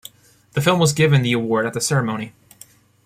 [0.53, 2.33] The film was given the award at the ceremony.